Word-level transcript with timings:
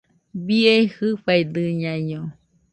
¡Bie 0.45 0.73
jɨfaidɨñaino! 0.93 2.21